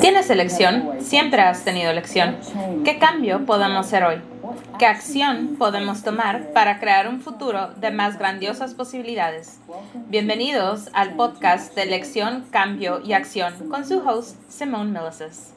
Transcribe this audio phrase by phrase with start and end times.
[0.00, 2.36] Tienes elección, siempre has tenido elección.
[2.84, 4.16] ¿Qué cambio podemos hacer hoy?
[4.78, 9.58] ¿Qué acción podemos tomar para crear un futuro de más grandiosas posibilidades?
[10.08, 15.54] Bienvenidos al podcast de Elección, Cambio y Acción con su host Simone Millises.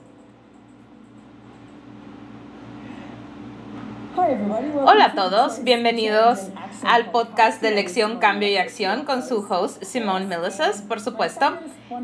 [4.16, 6.50] Hola a todos, bienvenidos
[6.86, 11.58] al podcast de Lección, Cambio y Acción con su host Simone Millises, por supuesto,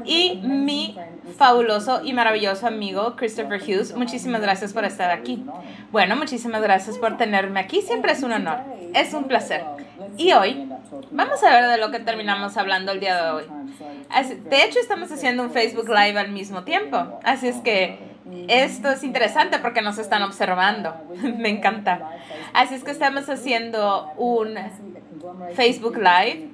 [0.05, 0.97] y mi
[1.37, 3.95] fabuloso y maravilloso amigo Christopher Hughes.
[3.95, 5.45] Muchísimas gracias por estar aquí.
[5.91, 8.57] Bueno, muchísimas gracias por tenerme aquí, siempre es un honor,
[8.95, 9.63] es un placer.
[10.17, 10.67] Y hoy
[11.11, 13.43] vamos a ver de lo que terminamos hablando el día de hoy.
[14.49, 17.99] De hecho, estamos haciendo un Facebook Live al mismo tiempo, así es que
[18.47, 20.95] esto es interesante porque nos están observando.
[21.37, 22.11] Me encanta.
[22.53, 24.55] Así es que estamos haciendo un
[25.55, 26.49] Facebook Live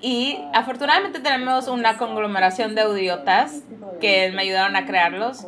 [0.00, 3.62] y afortunadamente tenemos una conglomeración de audiotas
[4.00, 5.46] que me ayudaron a crearlos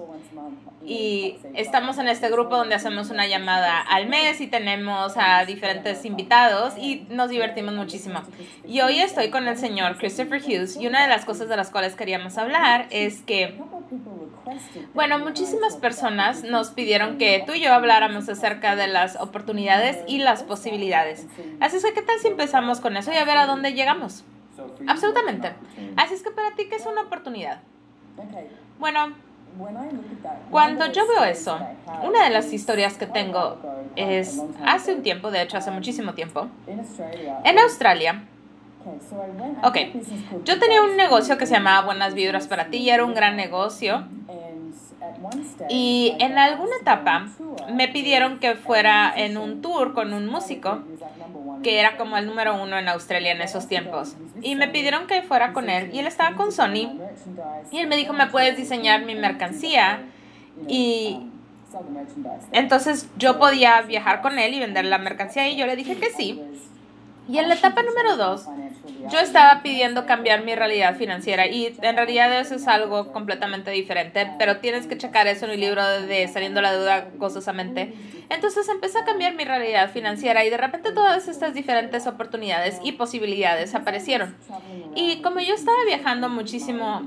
[0.84, 6.04] y estamos en este grupo donde hacemos una llamada al mes y tenemos a diferentes
[6.04, 8.20] invitados y nos divertimos muchísimo.
[8.66, 11.70] Y hoy estoy con el señor Christopher Hughes y una de las cosas de las
[11.70, 13.58] cuales queríamos hablar es que
[14.94, 20.18] bueno, muchísimas personas nos pidieron que tú y yo habláramos acerca de las oportunidades y
[20.18, 21.26] las posibilidades.
[21.60, 24.24] Así es que, ¿qué tal si empezamos con eso y a ver a dónde llegamos?
[24.86, 25.52] Absolutamente.
[25.96, 27.60] Así es que para ti, ¿qué es una oportunidad?
[28.78, 29.14] Bueno,
[30.50, 31.58] cuando yo veo eso,
[32.02, 33.58] una de las historias que tengo
[33.96, 36.48] es hace un tiempo, de hecho hace muchísimo tiempo,
[37.44, 38.24] en Australia.
[39.62, 39.76] Ok,
[40.44, 43.36] yo tenía un negocio que se llamaba Buenas Vibras para ti y era un gran
[43.36, 44.04] negocio.
[45.68, 47.28] Y en alguna etapa
[47.72, 50.82] me pidieron que fuera en un tour con un músico
[51.62, 54.16] que era como el número uno en Australia en esos tiempos.
[54.42, 56.98] Y me pidieron que fuera con él y él estaba con Sony.
[57.70, 60.00] Y él me dijo, ¿me puedes diseñar mi mercancía?
[60.68, 61.20] Y
[62.52, 66.10] entonces yo podía viajar con él y vender la mercancía y yo le dije que
[66.10, 66.42] sí.
[67.28, 68.46] Y en la etapa número dos,
[69.10, 74.30] yo estaba pidiendo cambiar mi realidad financiera y en realidad eso es algo completamente diferente,
[74.38, 77.94] pero tienes que checar eso en el libro de Saliendo la Duda gozosamente.
[78.30, 82.92] Entonces empecé a cambiar mi realidad financiera y de repente todas estas diferentes oportunidades y
[82.92, 84.36] posibilidades aparecieron.
[84.94, 87.02] Y como yo estaba viajando muchísimo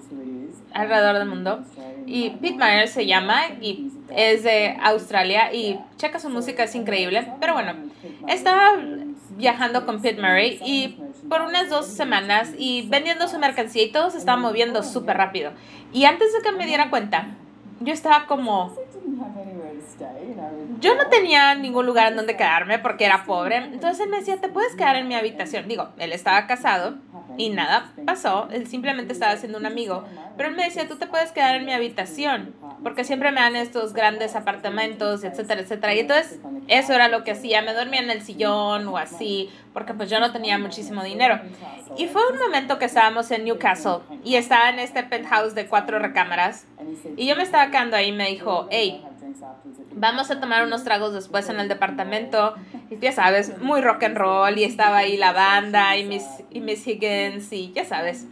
[0.73, 1.63] alrededor del mundo,
[2.05, 7.27] y Pete Myers se llama y es de Australia y checa su música, es increíble,
[7.39, 7.73] pero bueno,
[8.27, 8.73] estaba
[9.31, 10.97] viajando con Pete Murray y
[11.29, 15.51] por unas dos semanas y vendiendo su mercancía y todo se estaba moviendo súper rápido.
[15.91, 17.27] Y antes de que me diera cuenta,
[17.79, 18.75] yo estaba como...
[20.79, 23.57] Yo no tenía ningún lugar en donde quedarme porque era pobre.
[23.57, 25.67] Entonces él me decía, ¿te puedes quedar en mi habitación?
[25.67, 26.95] Digo, él estaba casado
[27.37, 28.47] y nada pasó.
[28.51, 30.05] Él simplemente estaba haciendo un amigo.
[30.37, 32.53] Pero él me decía, tú te puedes quedar en mi habitación
[32.83, 35.95] porque siempre me dan estos grandes apartamentos, etcétera, etcétera.
[35.95, 39.93] Y entonces eso era lo que hacía, me dormía en el sillón o así, porque
[39.93, 41.39] pues yo no tenía muchísimo dinero.
[41.97, 45.97] Y fue un momento que estábamos en Newcastle y estaba en este penthouse de cuatro
[45.99, 46.67] recámaras
[47.17, 49.03] y yo me estaba quedando ahí y me dijo, hey,
[49.93, 52.55] vamos a tomar unos tragos después en el departamento.
[52.89, 56.59] Y ya sabes, muy rock and roll y estaba ahí la banda y Miss, y
[56.59, 58.27] Miss Higgins y ya sabes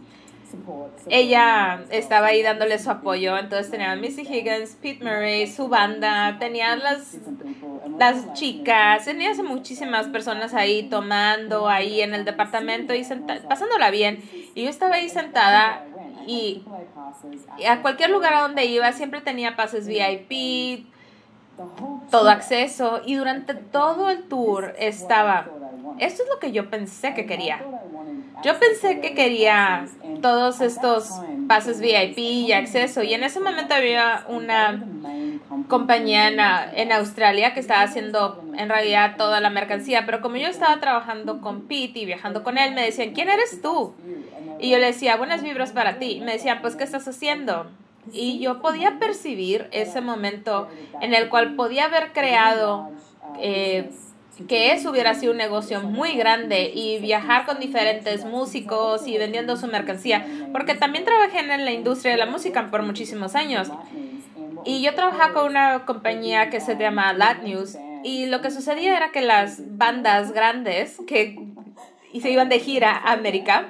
[1.08, 3.36] ella estaba ahí dándole su apoyo.
[3.36, 7.18] Entonces tenía Missy Higgins, Pete Murray, su banda, tenía las,
[7.98, 13.04] las chicas, tenía muchísimas personas ahí tomando ahí en el departamento y
[13.48, 14.22] pasándola bien.
[14.54, 15.84] Y yo estaba ahí sentada
[16.26, 16.62] y,
[17.58, 20.86] y a cualquier lugar a donde iba siempre tenía pases VIP,
[22.10, 25.46] todo acceso y durante todo el tour estaba,
[25.98, 27.60] esto es lo que yo pensé que quería.
[28.42, 29.86] Yo pensé que quería
[30.20, 31.08] todos estos
[31.48, 34.82] pases VIP y acceso y en ese momento había una
[35.68, 36.28] compañía
[36.74, 41.40] en, Australia que estaba haciendo en realidad toda la mercancía, pero como yo estaba trabajando
[41.40, 43.94] con Pete y viajando con él, me decían, ¿quién eres tú?
[44.58, 46.12] Y yo le decía, buenas vibras para ti.
[46.12, 47.66] Y me decían, pues, ¿qué estás haciendo?
[48.12, 50.68] Y yo podía percibir ese momento
[51.00, 52.90] en el cual podía haber creado
[53.40, 53.90] eh,
[54.48, 59.56] que eso hubiera sido un negocio muy grande y viajar con diferentes músicos y vendiendo
[59.56, 63.70] su mercancía, porque también trabajé en la industria de la música por muchísimos años.
[64.64, 68.96] Y yo trabajaba con una compañía que se llama Lat News y lo que sucedía
[68.96, 71.38] era que las bandas grandes que
[72.20, 73.68] se iban de gira a América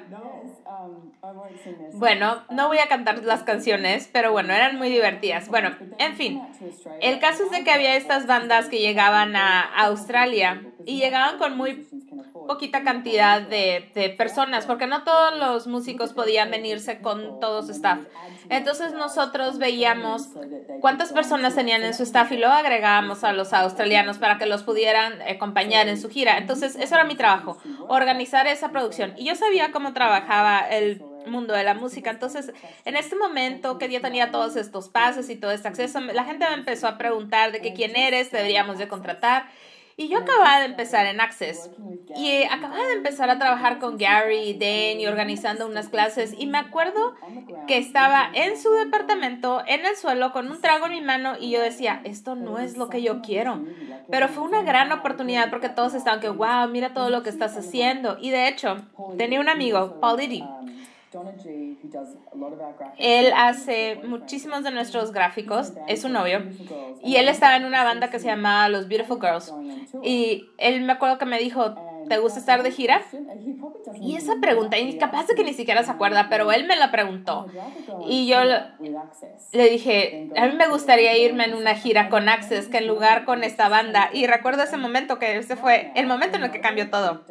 [1.94, 5.48] bueno, no voy a cantar las canciones, pero bueno, eran muy divertidas.
[5.48, 6.42] Bueno, en fin,
[7.00, 11.56] el caso es de que había estas bandas que llegaban a Australia y llegaban con
[11.56, 11.86] muy
[12.46, 17.72] poquita cantidad de, de, personas, porque no todos los músicos podían venirse con todo su
[17.72, 18.00] staff.
[18.50, 20.28] Entonces nosotros veíamos
[20.80, 24.62] cuántas personas tenían en su staff y luego agregábamos a los australianos para que los
[24.62, 26.36] pudieran acompañar en su gira.
[26.36, 27.56] Entonces eso era mi trabajo,
[27.88, 29.14] organizar esa producción.
[29.16, 32.10] Y yo sabía cómo trabajaba el mundo de la música.
[32.10, 32.52] Entonces,
[32.84, 36.46] en este momento que ya tenía todos estos pasos y todo este acceso, la gente
[36.48, 39.46] me empezó a preguntar de que quién eres, deberíamos de contratar.
[39.96, 41.70] Y yo acababa de empezar en Access
[42.16, 46.46] y acababa de empezar a trabajar con Gary y Dan y organizando unas clases y
[46.46, 47.14] me acuerdo
[47.68, 51.50] que estaba en su departamento, en el suelo, con un trago en mi mano y
[51.50, 53.62] yo decía, esto no es lo que yo quiero.
[54.10, 57.56] Pero fue una gran oportunidad porque todos estaban que, wow, mira todo lo que estás
[57.56, 58.16] haciendo.
[58.20, 58.78] Y de hecho,
[59.16, 60.44] tenía un amigo, Paul Diddy,
[62.98, 66.42] él hace muchísimos de nuestros gráficos, es su novio,
[67.02, 69.52] y él estaba en una banda que se llamaba Los Beautiful Girls.
[70.02, 71.74] Y él me acuerdo que me dijo,
[72.08, 73.02] ¿te gusta estar de gira?
[74.00, 76.90] Y esa pregunta, y capaz de que ni siquiera se acuerda, pero él me la
[76.90, 77.46] preguntó.
[78.06, 78.38] Y yo
[79.52, 83.24] le dije, a mí me gustaría irme en una gira con Access que en lugar
[83.24, 84.10] con esta banda.
[84.12, 87.24] Y recuerdo ese momento que ese fue el momento en el que cambió todo.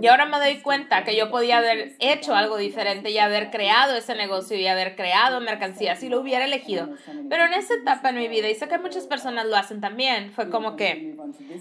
[0.00, 3.96] Y ahora me doy cuenta que yo podía haber hecho algo diferente y haber creado
[3.96, 6.88] ese negocio y haber creado mercancía si lo hubiera elegido.
[7.28, 10.32] Pero en esa etapa en mi vida, y sé que muchas personas lo hacen también,
[10.32, 11.16] fue como que,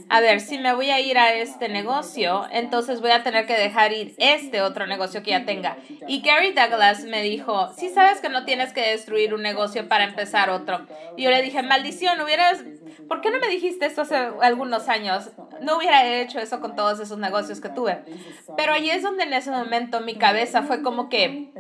[0.09, 3.57] a ver, si me voy a ir a este negocio, entonces voy a tener que
[3.57, 5.77] dejar ir este otro negocio que ya tenga.
[6.07, 10.05] Y Gary Douglas me dijo, si sabes que no tienes que destruir un negocio para
[10.05, 10.85] empezar otro.
[11.17, 12.63] Y yo le dije, maldición, hubieras
[13.09, 15.29] ¿por qué no me dijiste esto hace algunos años?
[15.61, 18.03] No hubiera hecho eso con todos esos negocios que tuve.
[18.57, 21.51] Pero ahí es donde en ese momento mi cabeza fue como que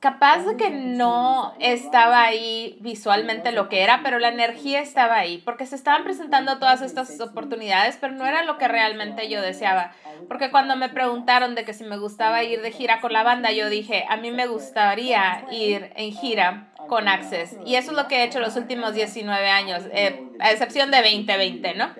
[0.00, 5.38] capaz de que no estaba ahí visualmente lo que era, pero la energía estaba ahí,
[5.38, 9.92] porque se estaban presentando todas estas oportunidades, pero no era lo que realmente yo deseaba.
[10.28, 13.50] Porque cuando me preguntaron de que si me gustaba ir de gira con la banda,
[13.52, 17.56] yo dije, a mí me gustaría ir en gira con Access.
[17.64, 20.98] Y eso es lo que he hecho los últimos 19 años, eh, a excepción de
[20.98, 21.90] 2020, ¿no?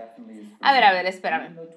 [0.61, 1.68] A ver, a ver, espérame.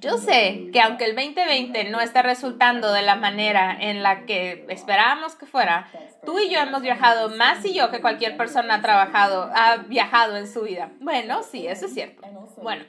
[0.00, 4.64] Yo sé que aunque el 2020 no está resultando de la manera en la que
[4.68, 5.88] esperábamos que fuera,
[6.24, 10.36] tú y yo hemos viajado más y yo que cualquier persona ha trabajado, ha viajado
[10.36, 10.90] en su vida.
[11.00, 12.22] Bueno, sí, eso es cierto.
[12.62, 12.84] Bueno,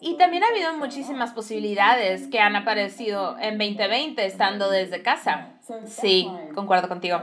[0.00, 5.52] y también ha habido muchísimas posibilidades que han aparecido en 2020 estando desde casa.
[5.86, 7.22] Sí, concuerdo contigo.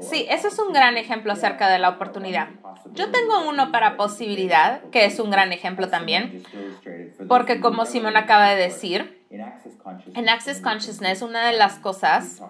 [0.00, 2.48] Sí, eso es un gran ejemplo acerca de la oportunidad.
[2.92, 6.42] Yo tengo uno para posibilidad, que es un gran ejemplo también,
[7.28, 9.24] porque como Simón acaba de decir,
[10.14, 12.40] en Access Consciousness una de las cosas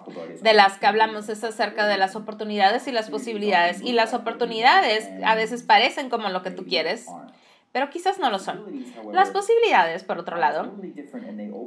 [0.41, 3.81] de las que hablamos es acerca de las oportunidades y las posibilidades.
[3.81, 7.07] Y las oportunidades a veces parecen como lo que tú quieres,
[7.71, 8.85] pero quizás no lo son.
[9.11, 10.73] Las posibilidades, por otro lado,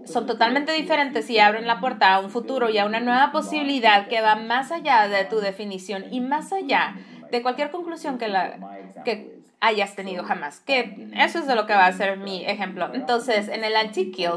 [0.07, 4.09] son totalmente diferentes y abren la puerta a un futuro y a una nueva posibilidad
[4.09, 6.95] que va más allá de tu definición y más allá
[7.31, 8.59] de cualquier conclusión que, la,
[9.05, 10.61] que hayas tenido jamás.
[10.61, 12.91] Que eso es de lo que va a ser mi ejemplo.
[12.95, 14.31] Entonces, en el Antique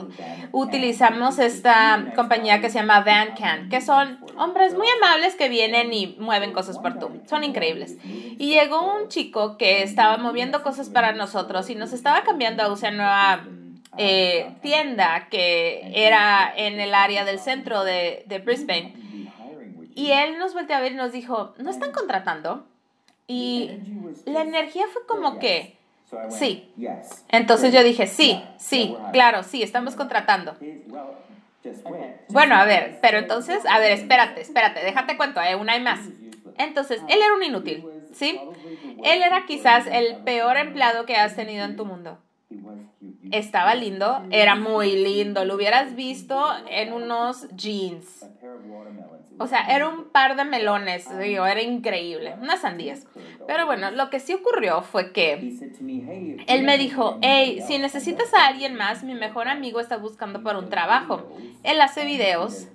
[0.52, 5.94] utilizamos esta compañía que se llama Van Can, que son hombres muy amables que vienen
[5.94, 7.22] y mueven cosas por tú.
[7.28, 7.98] Son increíbles.
[8.04, 12.74] Y llegó un chico que estaba moviendo cosas para nosotros y nos estaba cambiando a
[12.74, 13.48] una nueva
[13.98, 18.96] eh, tienda que era en el área del centro de, de Brisbane.
[19.94, 22.66] Y él nos volteó a ver y nos dijo, ¿no están contratando?
[23.28, 23.72] Y
[24.26, 25.78] la energía fue como que,
[26.30, 26.70] sí.
[27.30, 30.56] Entonces yo dije, sí, sí, claro, sí, estamos contratando.
[32.30, 36.00] Bueno, a ver, pero entonces, a ver, espérate, espérate, déjate cuento, hay una y más.
[36.58, 38.40] Entonces, él era un inútil, ¿sí?
[39.04, 42.18] Él era quizás el peor empleado que has tenido en tu mundo.
[43.32, 48.26] Estaba lindo, era muy lindo, lo hubieras visto en unos jeans.
[49.42, 53.08] O sea, era un par de melones, digo, era increíble, unas sandías.
[53.48, 55.34] Pero bueno, lo que sí ocurrió fue que
[56.48, 60.56] él me dijo, hey, si necesitas a alguien más, mi mejor amigo está buscando por
[60.56, 61.28] un trabajo.
[61.64, 62.68] Él hace videos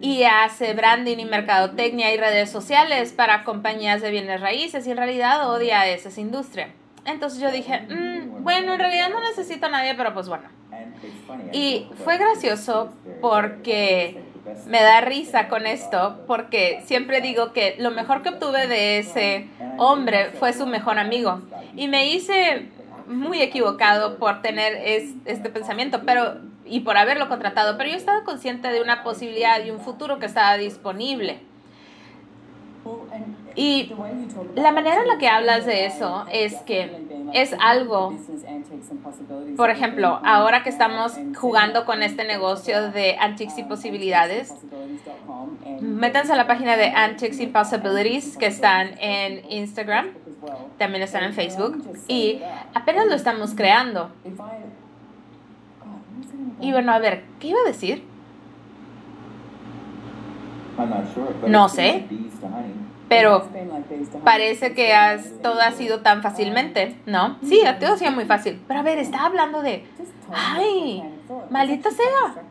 [0.00, 4.96] y hace branding y mercadotecnia y redes sociales para compañías de bienes raíces y en
[4.96, 6.68] realidad odia esa industria.
[7.04, 10.48] Entonces yo dije, mm, bueno, en realidad no necesito a nadie, pero pues bueno.
[11.52, 14.20] Y fue gracioso porque
[14.66, 19.48] me da risa con esto porque siempre digo que lo mejor que obtuve de ese
[19.78, 21.42] hombre fue su mejor amigo.
[21.76, 22.68] Y me hice
[23.06, 24.74] muy equivocado por tener
[25.24, 29.70] este pensamiento, pero y por haberlo contratado, pero yo estaba consciente de una posibilidad y
[29.70, 31.40] un futuro que estaba disponible.
[33.56, 33.92] Y
[34.56, 38.12] la manera en la que hablas de eso es que es algo,
[39.56, 44.54] por ejemplo, ahora que estamos jugando con este negocio de Antiques y Posibilidades,
[45.80, 50.08] métanse a la página de Antiques y Possibilities que están en Instagram,
[50.78, 52.40] también están en Facebook, y
[52.74, 54.10] apenas lo estamos creando.
[56.60, 58.04] Y bueno, a ver, ¿qué iba a decir?
[61.46, 62.04] No sé
[63.08, 63.48] pero
[64.24, 67.38] parece que has, todo ha sido tan fácilmente, ¿no?
[67.42, 68.60] Sí, todo ha sido muy fácil.
[68.66, 69.84] Pero a ver, estaba hablando de,
[70.32, 71.02] ay,
[71.50, 72.42] maldita sea,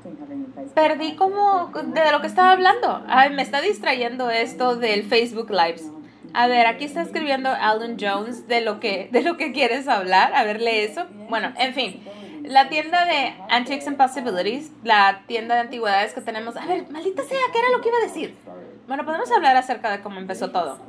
[0.74, 3.04] perdí como de lo que estaba hablando.
[3.08, 5.90] Ay, me está distrayendo esto del Facebook Lives.
[6.34, 10.34] A ver, aquí está escribiendo Alan Jones de lo que, de lo que quieres hablar.
[10.34, 11.06] A ver, lee eso.
[11.30, 12.04] Bueno, en fin.
[12.44, 16.58] La tienda de Antiques and Possibilities, la tienda de antigüedades que tenemos.
[16.58, 18.36] A ver, maldita sea, ¿qué era lo que iba a decir?
[18.88, 20.80] Bueno, podemos hablar acerca de cómo empezó todo.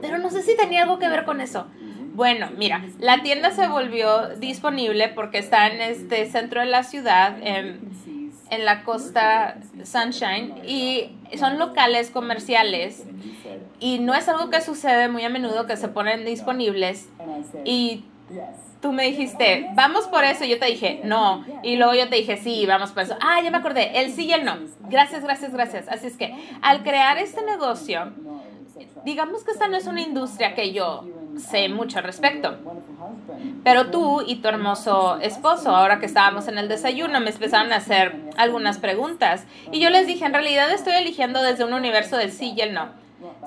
[0.00, 1.66] Pero no sé si tenía algo que ver con eso.
[2.14, 7.36] Bueno, mira, la tienda se volvió disponible porque está en este centro de la ciudad,
[7.40, 7.80] en,
[8.50, 13.04] en la costa Sunshine, y son locales comerciales.
[13.78, 17.08] Y no es algo que sucede muy a menudo que se ponen disponibles.
[17.64, 18.04] Y
[18.80, 22.16] tú me dijiste, vamos por eso, y yo te dije, no, y luego yo te
[22.16, 23.16] dije, sí, vamos por eso.
[23.20, 24.56] Ah, ya me acordé, el sí y el no.
[24.88, 25.88] Gracias, gracias, gracias.
[25.88, 28.12] Así es que al crear este negocio,
[29.04, 31.04] digamos que esta no es una industria que yo
[31.36, 32.56] sé mucho al respecto.
[33.62, 37.76] Pero tú y tu hermoso esposo, ahora que estábamos en el desayuno, me empezaron a
[37.76, 39.44] hacer algunas preguntas.
[39.70, 42.74] Y yo les dije, en realidad estoy eligiendo desde un universo del sí y el
[42.74, 43.00] no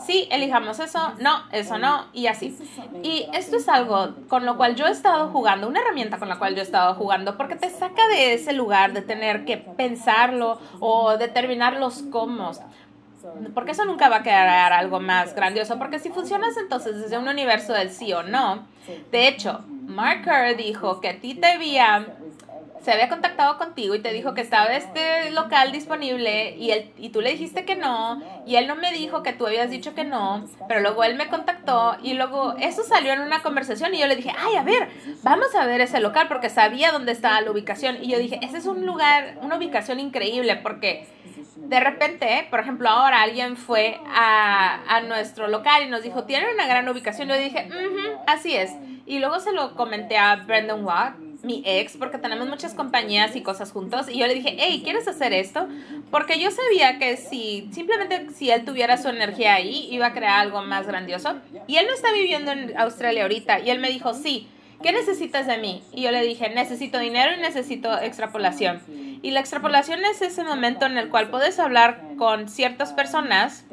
[0.06, 2.58] sí, elijamos eso, no, eso no, y así.
[3.04, 6.38] Y esto es algo con lo cual yo he estado jugando, una herramienta con la
[6.38, 10.60] cual yo he estado jugando, porque te saca de ese lugar de tener que pensarlo
[10.80, 12.52] o determinar los cómo.
[13.54, 17.28] Porque eso nunca va a quedar algo más grandioso, porque si funcionas entonces desde un
[17.28, 18.68] universo del sí o no,
[19.12, 22.18] de hecho, Mark Kerr dijo que a ti te había
[22.84, 27.10] se había contactado contigo y te dijo que estaba este local disponible y, él, y
[27.10, 30.04] tú le dijiste que no y él no me dijo que tú habías dicho que
[30.04, 34.08] no, pero luego él me contactó y luego eso salió en una conversación y yo
[34.08, 34.90] le dije, ay, a ver,
[35.24, 38.58] vamos a ver ese local porque sabía dónde estaba la ubicación y yo dije, ese
[38.58, 41.08] es un lugar, una ubicación increíble porque
[41.56, 46.54] de repente, por ejemplo, ahora alguien fue a, a nuestro local y nos dijo, tiene
[46.54, 47.30] una gran ubicación.
[47.30, 47.70] Yo dije,
[48.28, 48.72] así es.
[49.06, 53.42] Y luego se lo comenté a Brendan Watt mi ex, porque tenemos muchas compañías y
[53.42, 55.68] cosas juntos, y yo le dije, hey, ¿quieres hacer esto?
[56.10, 60.40] Porque yo sabía que si, simplemente si él tuviera su energía ahí, iba a crear
[60.40, 61.36] algo más grandioso.
[61.68, 64.48] Y él no está viviendo en Australia ahorita, y él me dijo, sí,
[64.82, 65.84] ¿qué necesitas de mí?
[65.92, 68.82] Y yo le dije, necesito dinero y necesito extrapolación.
[69.22, 73.66] Y la extrapolación es ese momento en el cual puedes hablar con ciertas personas.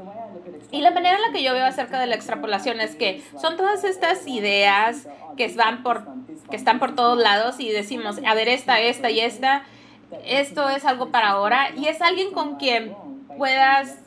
[0.72, 3.56] Y la manera en la que yo veo acerca de la extrapolación es que son
[3.56, 6.06] todas estas ideas que van por
[6.50, 9.64] que están por todos lados y decimos, a ver, esta, esta y esta,
[10.24, 12.94] esto es algo para ahora y es alguien con quien
[13.38, 13.98] puedas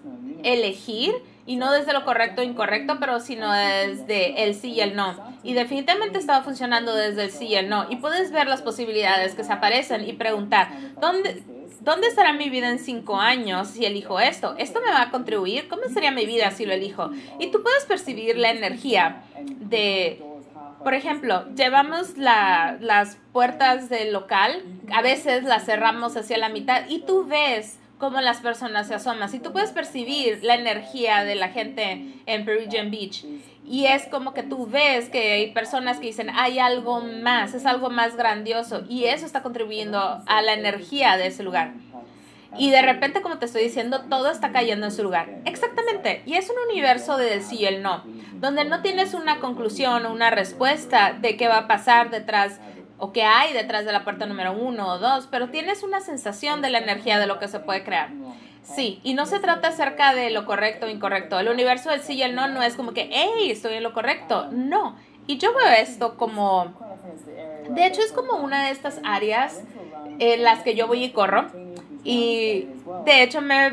[0.44, 1.14] elegir
[1.46, 5.34] y no desde lo correcto o incorrecto, pero sino desde el sí y el no.
[5.44, 7.88] Y definitivamente estaba funcionando desde el sí y el no.
[7.90, 10.70] Y puedes ver las posibilidades que se aparecen y preguntar,
[11.02, 11.44] ¿dónde,
[11.82, 14.56] ¿dónde estará mi vida en cinco años si elijo esto?
[14.58, 15.68] ¿Esto me va a contribuir?
[15.68, 17.12] ¿Cómo sería mi vida si lo elijo?
[17.40, 20.22] Y tú puedes percibir la energía de
[20.84, 24.62] por ejemplo, llevamos las puertas del local,
[24.92, 29.30] a veces las cerramos hacia la mitad y tú ves cómo las personas se asoman.
[29.30, 33.26] Si tú puedes percibir la energía de la gente en Perugian Beach
[33.66, 37.66] y es como que tú ves que hay personas que dicen hay algo más, es
[37.66, 41.72] algo más grandioso y eso está contribuyendo a la energía de ese lugar.
[42.58, 45.30] Y de repente, como te estoy diciendo, todo está cayendo en su lugar.
[45.46, 46.22] Exactamente.
[46.26, 48.04] Y es un universo del sí y el no,
[48.36, 52.60] donde no tienes una conclusión o una respuesta de qué va a pasar detrás
[52.98, 56.62] o qué hay detrás de la puerta número uno o dos, pero tienes una sensación
[56.62, 58.10] de la energía de lo que se puede crear.
[58.62, 61.38] Sí, y no se trata acerca de lo correcto o incorrecto.
[61.38, 63.94] El universo del sí y el no no es como que, hey, estoy en lo
[63.94, 64.48] correcto.
[64.52, 64.96] No.
[65.28, 66.74] Y yo veo esto como,
[67.70, 69.62] de hecho es como una de estas áreas
[70.20, 71.48] en las que yo voy y corro
[72.04, 72.68] y
[73.06, 73.72] de hecho me,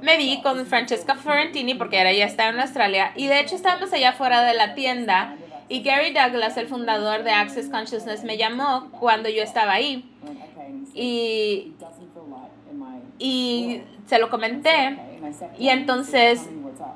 [0.00, 3.12] me vi con Francesca Florentini porque era ya está en Australia.
[3.16, 5.36] Y de hecho estábamos allá fuera de la tienda.
[5.68, 10.10] Y Gary Douglas, el fundador de Access Consciousness, me llamó cuando yo estaba ahí.
[10.94, 11.72] Y,
[13.18, 14.98] y se lo comenté.
[15.58, 16.48] Y entonces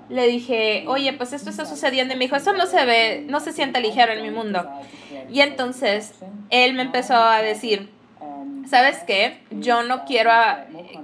[0.08, 2.14] le dije, oye, pues esto está sucediendo.
[2.14, 4.66] Y me dijo, eso no se ve, no se siente ligero en mi mundo.
[5.30, 6.14] Y entonces
[6.50, 7.90] él me empezó a decir,
[8.66, 9.40] ¿sabes qué?
[9.50, 10.30] Yo no quiero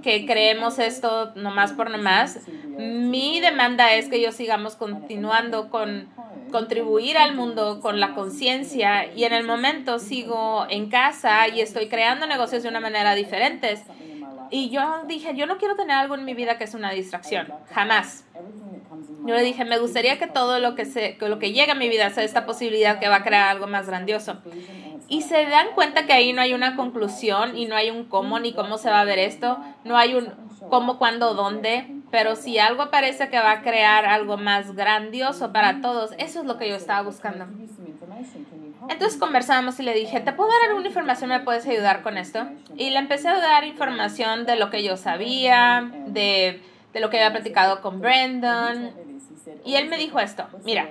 [0.02, 2.40] que creemos esto nomás por nomás.
[2.78, 6.08] Mi demanda es que yo sigamos continuando con
[6.50, 11.88] contribuir al mundo con la conciencia y en el momento sigo en casa y estoy
[11.88, 13.82] creando negocios de una manera diferente.
[14.50, 17.48] Y yo dije, yo no quiero tener algo en mi vida que es una distracción,
[17.72, 18.24] jamás.
[19.26, 21.76] Yo le dije, me gustaría que todo lo que, se, que lo que llega a
[21.76, 24.36] mi vida sea esta posibilidad que va a crear algo más grandioso.
[25.08, 28.38] Y se dan cuenta que ahí no hay una conclusión y no hay un cómo
[28.38, 30.32] ni cómo se va a ver esto, no hay un
[30.70, 35.80] cómo, cuándo, dónde, pero si algo parece que va a crear algo más grandioso para
[35.80, 37.46] todos, eso es lo que yo estaba buscando.
[38.88, 41.30] Entonces conversamos y le dije, ¿te puedo dar alguna información?
[41.30, 42.46] ¿Me puedes ayudar con esto?
[42.76, 47.18] Y le empecé a dar información de lo que yo sabía, de, de lo que
[47.18, 48.92] había platicado con Brandon.
[49.64, 50.88] Y él me dijo esto, mira,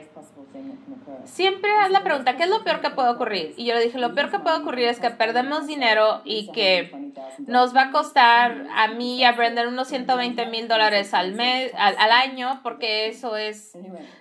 [1.26, 3.54] siempre haz la pregunta, ¿qué es lo peor que puede ocurrir?
[3.58, 7.14] Y yo le dije, lo peor que puede ocurrir es que perdemos dinero y que
[7.48, 11.72] nos va a costar a mí y a Brendan unos 120 mil dólares al, mes,
[11.78, 13.78] al, año, porque eso es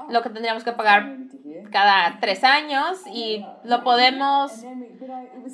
[0.09, 1.17] lo que tendríamos que pagar
[1.71, 4.65] cada tres años y lo podemos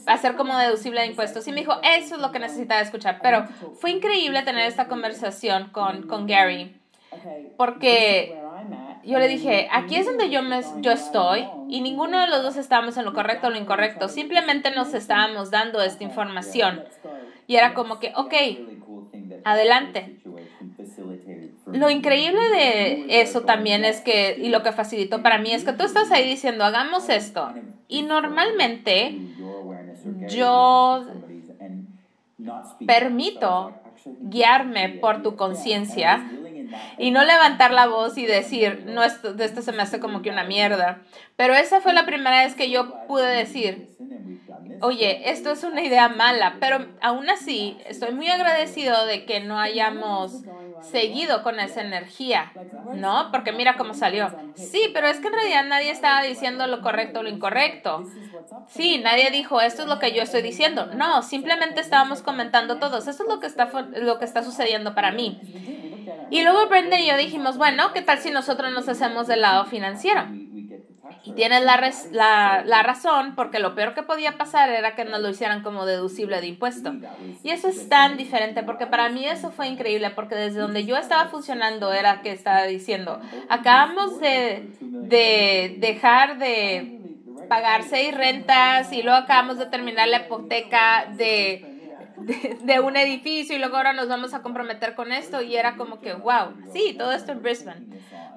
[0.06, 1.46] hacer como deducible de impuestos.
[1.48, 3.18] Y me dijo, eso es lo que necesitaba escuchar.
[3.22, 3.46] Pero
[3.80, 6.76] fue increíble tener esta conversación con, con Gary,
[7.56, 8.37] porque
[9.08, 12.56] yo le dije, aquí es donde yo, me, yo estoy y ninguno de los dos
[12.56, 16.84] estábamos en lo correcto o lo incorrecto, simplemente nos estábamos dando esta información.
[17.46, 18.34] Y era como que, ok,
[19.44, 20.18] adelante.
[21.72, 25.72] Lo increíble de eso también es que, y lo que facilitó para mí, es que
[25.72, 27.50] tú estás ahí diciendo, hagamos esto.
[27.88, 29.18] Y normalmente
[30.28, 31.06] yo
[32.86, 33.72] permito
[34.20, 36.30] guiarme por tu conciencia
[36.98, 40.22] y no levantar la voz y decir, no, esto, de esto se me hace como
[40.22, 41.02] que una mierda.
[41.36, 43.88] Pero esa fue la primera vez que yo pude decir,
[44.80, 49.58] oye, esto es una idea mala, pero aún así estoy muy agradecido de que no
[49.58, 50.42] hayamos
[50.82, 52.52] seguido con esa energía,
[52.94, 53.30] ¿no?
[53.32, 54.28] Porque mira cómo salió.
[54.54, 58.04] Sí, pero es que en realidad nadie estaba diciendo lo correcto o lo incorrecto.
[58.68, 60.86] Sí, nadie dijo, esto es lo que yo estoy diciendo.
[60.86, 65.10] No, simplemente estábamos comentando todos, esto es lo que está, lo que está sucediendo para
[65.10, 65.40] mí.
[66.30, 69.64] Y luego Brenda y yo dijimos, bueno, ¿qué tal si nosotros nos hacemos del lado
[69.64, 70.26] financiero?
[71.24, 75.28] Y tienes la, la, razón, porque lo peor que podía pasar era que nos lo
[75.28, 76.94] hicieran como deducible de impuesto.
[77.42, 80.96] Y eso es tan diferente, porque para mí eso fue increíble, porque desde donde yo
[80.96, 86.98] estaba funcionando era que estaba diciendo, acabamos de, de dejar de
[87.48, 91.77] pagar seis rentas y luego acabamos de terminar la hipoteca de
[92.64, 96.00] de, un edificio y luego ahora nos vamos a comprometer con esto y era como
[96.00, 97.86] que, wow, sí, todo esto en Brisbane.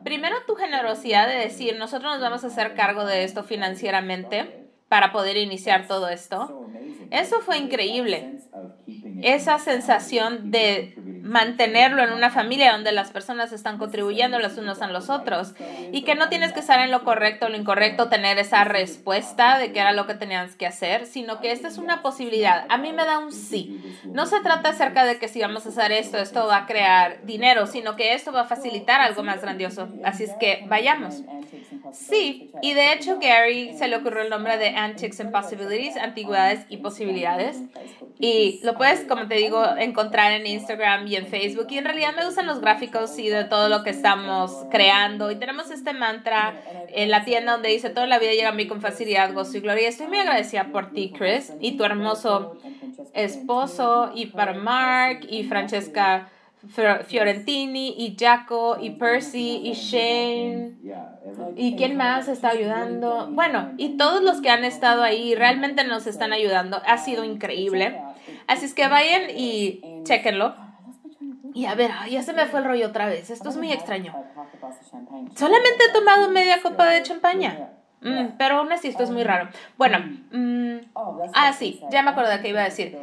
[0.03, 5.11] Primero tu generosidad de decir, nosotros nos vamos a hacer cargo de esto financieramente para
[5.11, 6.67] poder iniciar todo esto.
[7.11, 8.39] Eso fue increíble.
[9.21, 14.87] Esa sensación de mantenerlo en una familia donde las personas están contribuyendo los unos a
[14.87, 15.53] los otros
[15.91, 19.57] y que no tienes que estar en lo correcto o lo incorrecto, tener esa respuesta
[19.57, 22.65] de qué era lo que tenías que hacer, sino que esta es una posibilidad.
[22.69, 23.81] A mí me da un sí.
[24.05, 27.23] No se trata acerca de que si vamos a hacer esto, esto va a crear
[27.23, 29.89] dinero, sino que esto va a facilitar algo más grandioso.
[30.03, 31.21] Así es que vayamos.
[31.93, 36.65] Sí, y de hecho Gary se le ocurrió el nombre de Antics and Possibilities, antigüedades
[36.69, 37.57] y posibilidades.
[38.19, 41.67] Y lo puedes, como te digo, encontrar en Instagram y en Facebook.
[41.69, 45.31] Y en realidad me gustan los gráficos y de todo lo que estamos creando.
[45.31, 46.53] Y tenemos este mantra
[46.89, 49.61] en la tienda donde dice, toda la vida llega a mí con facilidad, gozo y
[49.61, 49.89] gloria.
[49.89, 52.57] Estoy muy agradecida por ti, Chris, y tu hermoso
[53.13, 56.29] esposo, y para Mark y Francesca.
[57.07, 60.77] Fiorentini y Jaco y Percy y Shane
[61.55, 63.27] y quién más está ayudando.
[63.31, 66.81] Bueno, y todos los que han estado ahí realmente nos están ayudando.
[66.85, 68.01] Ha sido increíble.
[68.47, 70.55] Así es que vayan y chequenlo.
[71.53, 73.29] Y a ver, ya se me fue el rollo otra vez.
[73.29, 74.13] Esto es muy extraño.
[75.35, 77.71] Solamente he tomado media copa de champaña.
[78.01, 79.49] Mm, pero aún así esto es muy raro.
[79.77, 79.99] Bueno,
[80.31, 80.77] mm,
[81.35, 82.97] ah, sí, ya me acuerdo de qué iba a decir.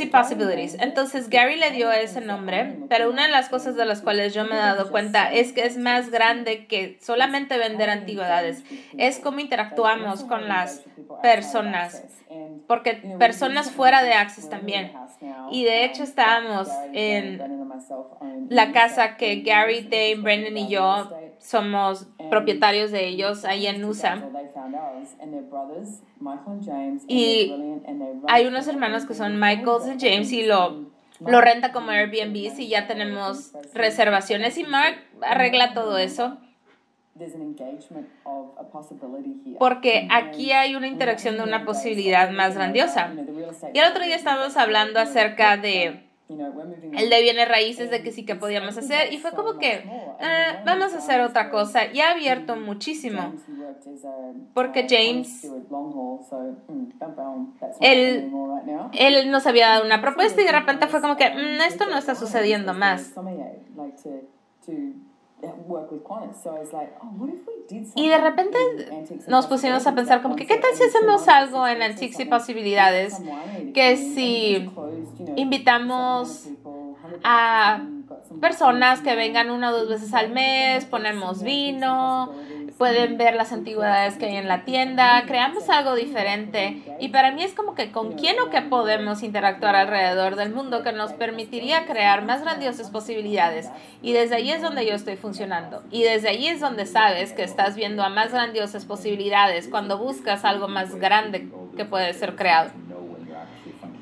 [0.00, 0.76] Y Possibilities.
[0.80, 4.44] Entonces Gary le dio ese nombre, pero una de las cosas de las cuales yo
[4.44, 8.64] me he dado cuenta es que es más grande que solamente vender antigüedades.
[8.98, 10.82] Es cómo interactuamos con las
[11.22, 12.02] personas,
[12.66, 14.92] porque personas fuera de Access también.
[15.52, 17.68] Y de hecho estábamos en
[18.48, 21.08] la casa que Gary, Dave, Brendan y yo
[21.42, 24.22] somos propietarios de ellos ahí en USA.
[27.08, 27.54] Y
[28.28, 30.86] hay unos hermanos que son Michaels y James y lo,
[31.20, 36.38] lo renta como Airbnb si ya tenemos reservaciones y Mark arregla todo eso.
[39.58, 43.12] Porque aquí hay una interacción de una posibilidad más grandiosa.
[43.74, 48.24] Y el otro día estábamos hablando acerca de el de bienes raíces de que sí
[48.24, 49.84] que podíamos hacer y fue como que
[50.20, 53.34] eh, vamos a hacer otra cosa y ha abierto muchísimo.
[54.54, 55.50] Porque James
[57.80, 58.32] él,
[58.92, 61.98] él nos había dado una propuesta y de repente fue como que mm, esto no
[61.98, 63.12] está sucediendo más
[67.94, 68.58] y de repente
[69.28, 73.20] nos pusimos a pensar como que, ¿qué tal si hacemos algo en Antiques y Posibilidades?
[73.74, 74.70] Que si
[75.36, 76.48] invitamos
[77.24, 77.82] a
[78.40, 82.32] personas que vengan una o dos veces al mes, ponemos vino,
[82.82, 86.82] pueden ver las antigüedades que hay en la tienda, creamos algo diferente.
[86.98, 90.82] Y para mí es como que con quién o qué podemos interactuar alrededor del mundo
[90.82, 93.70] que nos permitiría crear más grandiosas posibilidades.
[94.02, 95.84] Y desde ahí es donde yo estoy funcionando.
[95.92, 100.44] Y desde ahí es donde sabes que estás viendo a más grandiosas posibilidades cuando buscas
[100.44, 102.72] algo más grande que puede ser creado.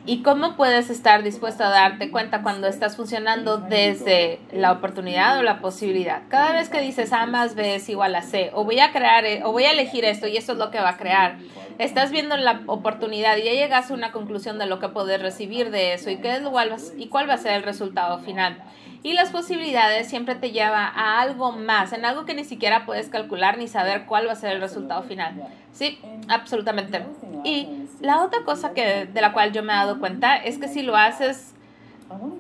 [0.07, 5.43] ¿Y cómo puedes estar dispuesto a darte cuenta cuando estás funcionando desde la oportunidad o
[5.43, 6.23] la posibilidad?
[6.29, 9.27] Cada vez que dices A más B es igual a C, o voy a crear,
[9.27, 11.37] e, o voy a elegir esto y esto es lo que va a crear,
[11.79, 15.71] estás viendo la oportunidad y ya llegas a una conclusión de lo que puedes recibir
[15.71, 16.51] de eso y, qué es lo,
[16.97, 18.57] y cuál va a ser el resultado final.
[19.03, 23.09] Y las posibilidades siempre te lleva a algo más, en algo que ni siquiera puedes
[23.09, 25.47] calcular ni saber cuál va a ser el resultado final.
[25.73, 27.05] Sí, absolutamente.
[27.45, 30.69] Y la otra cosa que, de la cual yo me he dado cuenta es que
[30.69, 31.55] si lo haces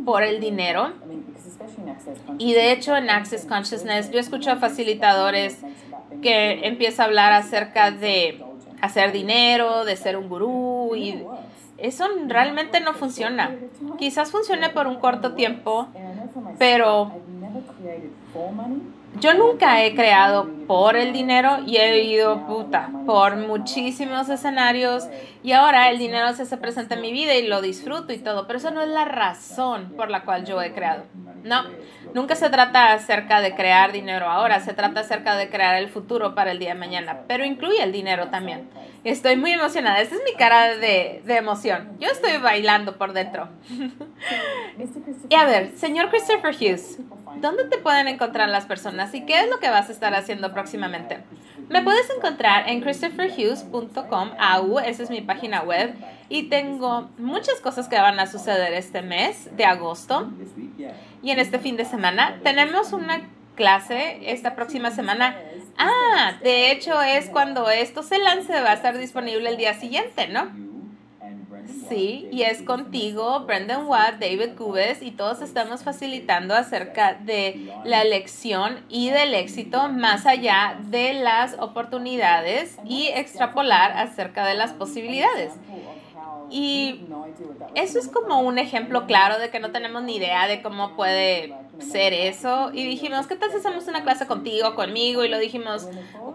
[0.04, 0.92] por el dinero,
[2.38, 5.58] y de hecho en Access Consciousness yo escucho a facilitadores
[6.22, 8.44] que empiezan a hablar acerca de
[8.80, 11.22] hacer dinero, de ser un gurú y
[11.78, 13.56] eso realmente no funciona.
[13.98, 15.88] Quizás funcione por un corto tiempo,
[16.58, 17.12] pero
[19.18, 25.08] yo nunca he creado por el dinero y he ido puta por muchísimos escenarios
[25.42, 28.46] y ahora el dinero se hace presente en mi vida y lo disfruto y todo,
[28.46, 31.04] pero eso no es la razón por la cual yo he creado.
[31.42, 31.64] No,
[32.14, 36.34] nunca se trata acerca de crear dinero ahora, se trata acerca de crear el futuro
[36.34, 38.68] para el día de mañana, pero incluye el dinero también.
[39.02, 41.96] Estoy muy emocionada, esta es mi cara de, de emoción.
[41.98, 43.48] Yo estoy bailando por dentro.
[45.30, 46.98] y a ver, señor Christopher Hughes,
[47.36, 50.52] ¿dónde te pueden encontrar las personas y qué es lo que vas a estar haciendo
[50.52, 51.20] próximamente?
[51.70, 55.94] Me puedes encontrar en christopherhughes.com, AU, esa es mi página web,
[56.28, 60.32] y tengo muchas cosas que van a suceder este mes de agosto
[61.22, 62.40] y en este fin de semana.
[62.42, 63.20] Tenemos una
[63.54, 65.36] clase esta próxima semana.
[65.78, 70.26] Ah, de hecho es cuando esto se lance, va a estar disponible el día siguiente,
[70.26, 70.50] ¿no?
[71.90, 78.02] Sí, y es contigo, Brendan Watt, David Cubes, y todos estamos facilitando acerca de la
[78.02, 85.52] elección y del éxito más allá de las oportunidades y extrapolar acerca de las posibilidades.
[86.50, 87.06] Y
[87.74, 91.54] eso es como un ejemplo claro de que no tenemos ni idea de cómo puede
[91.80, 92.70] ser eso.
[92.72, 95.24] Y dijimos, ¿qué tal si hacemos una clase contigo, conmigo?
[95.24, 95.88] Y lo dijimos,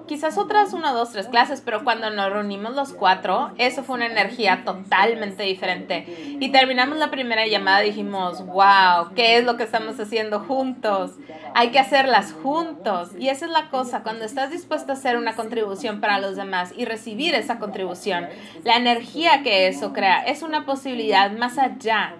[0.08, 4.08] quizás otras una, dos, tres clases, pero cuando nos reunimos los cuatro, eso fue una
[4.08, 6.38] energía totalmente diferente.
[6.40, 11.12] Y terminamos la primera llamada y dijimos, wow, ¿qué es lo que estamos haciendo juntos?
[11.54, 13.12] Hay que hacerlas juntos.
[13.18, 16.74] Y esa es la cosa, cuando estás dispuesto a hacer una contribución para los demás
[16.76, 18.28] y recibir esa contribución,
[18.64, 22.16] la energía que crea es una posibilidad más allá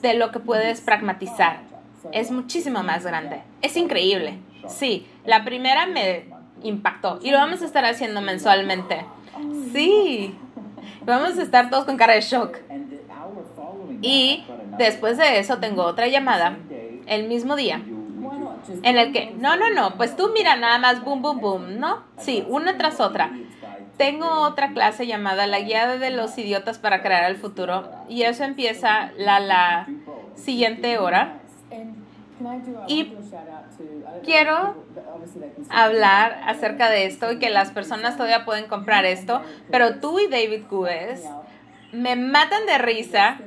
[0.00, 1.60] de lo que puedes pragmatizar.
[2.12, 3.42] Es muchísimo más grande.
[3.60, 4.38] Es increíble.
[4.68, 6.26] Sí, la primera me
[6.62, 9.04] impactó y lo vamos a estar haciendo mensualmente.
[9.72, 10.34] Sí,
[11.04, 12.58] vamos a estar todos con cara de shock.
[14.00, 14.44] Y
[14.78, 16.56] después de eso tengo otra llamada
[17.06, 17.82] el mismo día
[18.82, 22.02] en el que, no, no, no, pues tú mira nada más, boom, boom, boom, ¿no?
[22.18, 23.32] Sí, una tras otra.
[24.02, 28.42] Tengo otra clase llamada La Guía de los Idiotas para Crear el Futuro y eso
[28.42, 29.86] empieza la, la
[30.34, 31.38] siguiente hora.
[32.88, 33.14] Y
[34.24, 34.74] quiero
[35.68, 40.26] hablar acerca de esto y que las personas todavía pueden comprar esto, pero tú y
[40.26, 41.22] David Cubes
[41.92, 43.38] me matan de risa.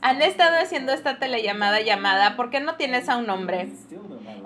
[0.00, 3.68] Han estado haciendo esta telellamada llamada ¿Por qué no tienes a un hombre?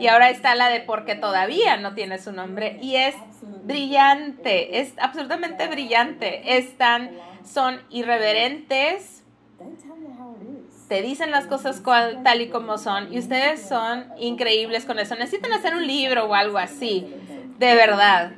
[0.02, 2.76] Y ahora está la de ¿Por qué todavía no tienes un nombre?
[2.82, 3.14] Y es
[3.62, 6.56] brillante, es absolutamente brillante.
[6.56, 7.12] Están,
[7.44, 9.22] son irreverentes,
[10.88, 11.84] te dicen las cosas
[12.24, 15.14] tal y como son y ustedes son increíbles con eso.
[15.14, 17.06] Necesitan hacer un libro o algo así,
[17.60, 18.32] de verdad.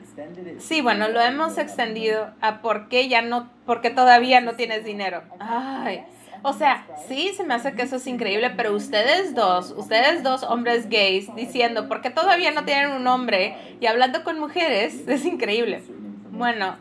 [0.59, 5.23] Sí, bueno, lo hemos extendido a por qué ya no, porque todavía no tienes dinero.
[5.41, 6.05] Ay,
[6.45, 10.43] o sea, sí, se me hace que eso es increíble, pero ustedes dos, ustedes dos
[10.43, 15.83] hombres gays diciendo, porque todavía no tienen un hombre y hablando con mujeres, es increíble.
[16.31, 16.77] Bueno,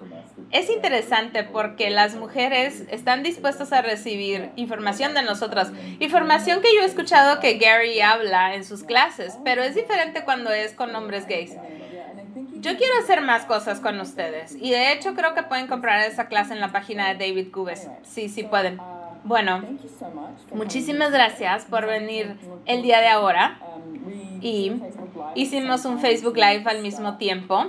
[0.52, 5.72] es interesante porque las mujeres están dispuestas a recibir información de nosotras,
[6.02, 10.52] información que yo he escuchado que Gary habla en sus clases, pero es diferente cuando
[10.52, 11.56] es con hombres gays.
[12.56, 16.28] Yo quiero hacer más cosas con ustedes y de hecho creo que pueden comprar esa
[16.28, 17.88] clase en la página de David Cubes.
[18.04, 18.80] Sí, sí pueden.
[19.24, 19.62] Bueno,
[20.54, 23.58] muchísimas gracias por venir el día de ahora.
[24.42, 24.74] Y
[25.36, 27.66] hicimos un Facebook Live al mismo tiempo.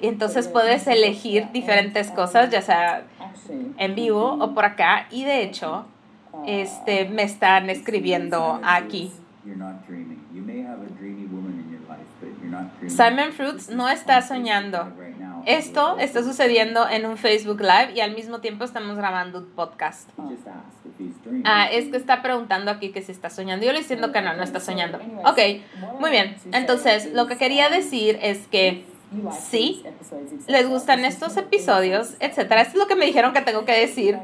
[0.00, 3.04] Y entonces puedes elegir diferentes cosas, ya sea
[3.76, 5.06] en vivo o por acá.
[5.10, 5.84] Y de hecho,
[6.46, 9.12] este, me están escribiendo aquí.
[12.88, 14.88] Simon Fruits no está soñando.
[15.46, 20.08] Esto está sucediendo en un Facebook Live y al mismo tiempo estamos grabando un podcast.
[21.44, 23.64] Ah, es que está preguntando aquí que si está soñando.
[23.64, 24.98] Yo le estoy diciendo que no, no está soñando.
[25.24, 25.38] Ok,
[25.98, 26.36] muy bien.
[26.52, 28.84] Entonces, lo que quería decir es que
[29.40, 29.82] sí,
[30.46, 32.62] les gustan estos episodios, etcétera.
[32.62, 34.18] Esto es lo que me dijeron que tengo que decir.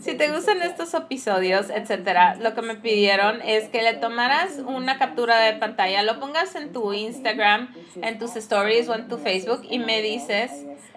[0.00, 4.98] Si te gustan estos episodios, etcétera, lo que me pidieron es que le tomaras una
[4.98, 9.62] captura de pantalla, lo pongas en tu Instagram, en tus stories o en tu Facebook
[9.68, 10.50] y me dices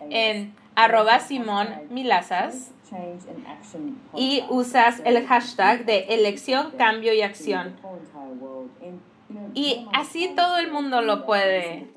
[0.10, 2.72] en arroba Simón Milazas
[4.16, 7.76] y usas el hashtag de elección, cambio y acción.
[9.54, 11.88] Y así todo el mundo lo puede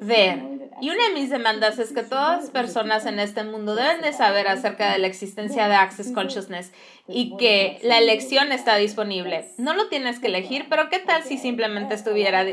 [0.00, 0.58] ver.
[0.80, 4.12] Y una de mis demandas es que todas las personas en este mundo deben de
[4.12, 6.72] saber acerca de la existencia de Access Consciousness
[7.08, 9.46] y que la elección está disponible.
[9.56, 12.44] No lo tienes que elegir, pero ¿qué tal si simplemente estuviera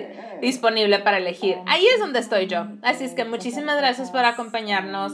[0.42, 1.58] disponible para elegir?
[1.68, 2.68] Ahí es donde estoy yo.
[2.82, 5.14] Así es que muchísimas gracias por acompañarnos.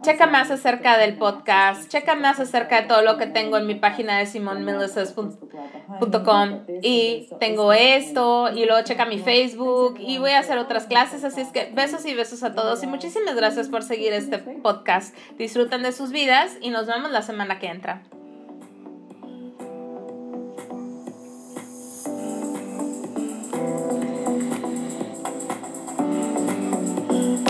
[0.00, 3.74] Checa más acerca del podcast, checa más acerca de todo lo que tengo en mi
[3.74, 10.56] página de simonmillicers.com y tengo esto y luego checa mi Facebook y voy a hacer
[10.56, 14.14] otras clases, así es que besos y besos a todos y muchísimas gracias por seguir
[14.14, 15.14] este podcast.
[15.36, 18.00] Disfruten de sus vidas y nos vemos la semana que entra.